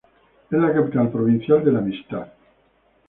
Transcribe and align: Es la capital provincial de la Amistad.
Es 0.49 0.57
la 0.59 0.73
capital 0.73 1.11
provincial 1.11 1.63
de 1.63 1.73
la 1.73 1.77
Amistad. 1.77 2.25